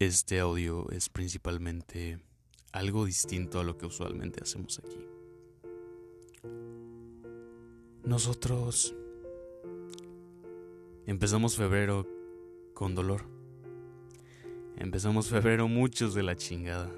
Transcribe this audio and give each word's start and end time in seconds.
Este 0.00 0.40
audio 0.40 0.90
es 0.92 1.10
principalmente 1.10 2.18
algo 2.72 3.04
distinto 3.04 3.60
a 3.60 3.64
lo 3.64 3.76
que 3.76 3.84
usualmente 3.84 4.42
hacemos 4.42 4.78
aquí. 4.78 5.06
Nosotros 8.02 8.96
empezamos 11.04 11.54
febrero 11.54 12.06
con 12.72 12.94
dolor. 12.94 13.26
Empezamos 14.78 15.28
febrero 15.28 15.68
muchos 15.68 16.14
de 16.14 16.22
la 16.22 16.34
chingada, 16.34 16.90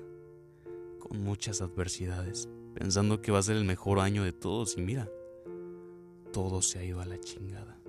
con 1.00 1.24
muchas 1.24 1.60
adversidades, 1.60 2.48
pensando 2.72 3.20
que 3.20 3.32
va 3.32 3.40
a 3.40 3.42
ser 3.42 3.56
el 3.56 3.64
mejor 3.64 3.98
año 3.98 4.22
de 4.22 4.32
todos 4.32 4.78
y 4.78 4.80
mira, 4.80 5.10
todo 6.32 6.62
se 6.62 6.78
ha 6.78 6.84
ido 6.84 7.00
a 7.00 7.06
la 7.06 7.18
chingada. 7.18 7.80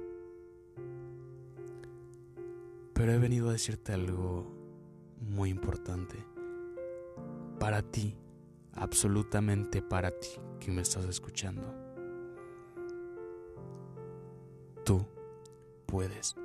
Pero 2.93 3.11
he 3.11 3.20
venido 3.20 3.50
a 3.50 3.52
decirte 3.52 3.93
algo 3.93 4.62
muy 5.24 5.50
importante. 5.50 6.16
Para 7.59 7.82
ti, 7.82 8.18
absolutamente 8.73 9.82
para 9.82 10.12
ti 10.12 10.30
que 10.59 10.72
me 10.72 10.82
estás 10.82 11.05
escuchando. 11.05 11.73
Tú 14.84 15.05
puedes. 15.86 16.36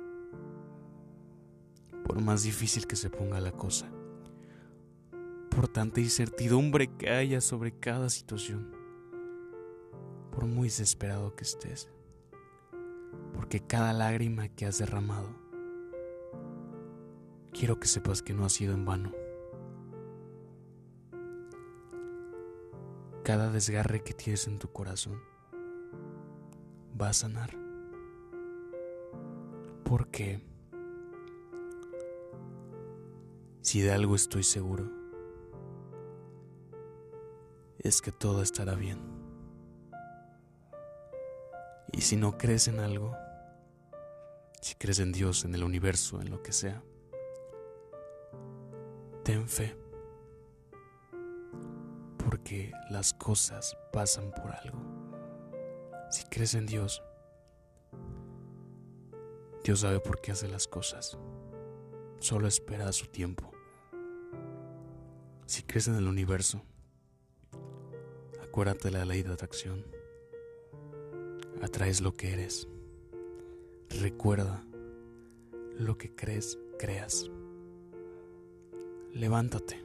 Por 2.05 2.21
más 2.21 2.43
difícil 2.43 2.87
que 2.87 2.95
se 2.95 3.09
ponga 3.09 3.39
la 3.39 3.51
cosa. 3.51 3.91
Por 5.49 5.67
tanta 5.67 5.99
incertidumbre 5.99 6.87
que 6.97 7.09
haya 7.09 7.41
sobre 7.41 7.77
cada 7.77 8.09
situación. 8.09 8.71
Por 10.31 10.45
muy 10.45 10.69
desesperado 10.69 11.35
que 11.35 11.43
estés. 11.43 11.89
Porque 13.33 13.59
cada 13.59 13.93
lágrima 13.93 14.47
que 14.47 14.65
has 14.65 14.77
derramado 14.77 15.48
quiero 17.59 17.77
que 17.77 17.89
sepas 17.89 18.21
que 18.21 18.33
no 18.33 18.45
ha 18.45 18.49
sido 18.49 18.73
en 18.73 18.85
vano. 18.85 19.11
Cada 23.25 23.51
desgarre 23.51 24.01
que 24.01 24.13
tienes 24.13 24.47
en 24.47 24.59
tu 24.59 24.71
corazón 24.71 25.19
va 26.99 27.09
a 27.09 27.13
sanar. 27.13 27.49
Porque 29.83 30.41
si 33.61 33.81
de 33.81 33.91
algo 33.91 34.15
estoy 34.15 34.43
seguro, 34.43 34.89
es 37.79 38.01
que 38.01 38.13
todo 38.13 38.41
estará 38.41 38.75
bien. 38.75 38.99
Y 41.91 42.01
si 42.01 42.15
no 42.15 42.37
crees 42.37 42.69
en 42.69 42.79
algo, 42.79 43.17
si 44.61 44.75
crees 44.75 44.99
en 44.99 45.11
Dios, 45.11 45.43
en 45.43 45.55
el 45.55 45.63
universo, 45.65 46.21
en 46.21 46.29
lo 46.29 46.41
que 46.41 46.53
sea, 46.53 46.81
Ten 49.29 49.47
fe, 49.47 49.75
porque 52.17 52.71
las 52.89 53.13
cosas 53.13 53.77
pasan 53.93 54.31
por 54.31 54.51
algo. 54.51 54.79
Si 56.09 56.23
crees 56.23 56.55
en 56.55 56.65
Dios, 56.65 57.03
Dios 59.63 59.81
sabe 59.81 59.99
por 59.99 60.19
qué 60.19 60.31
hace 60.31 60.47
las 60.47 60.67
cosas. 60.67 61.15
Solo 62.17 62.47
espera 62.47 62.87
a 62.87 62.91
su 62.91 63.05
tiempo. 63.05 63.51
Si 65.45 65.61
crees 65.61 65.89
en 65.89 65.97
el 65.97 66.07
universo, 66.07 66.63
acuérdate 68.41 68.87
de 68.89 68.97
la 68.97 69.05
ley 69.05 69.21
de 69.21 69.31
atracción. 69.31 69.85
Atraes 71.61 72.01
lo 72.01 72.15
que 72.15 72.33
eres. 72.33 72.67
Recuerda, 73.89 74.65
lo 75.77 75.99
que 75.99 76.15
crees, 76.15 76.57
creas 76.79 77.29
levántate. 79.13 79.81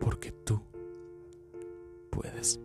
Porque 0.00 0.32
tú 0.32 0.60
puedes. 2.10 2.60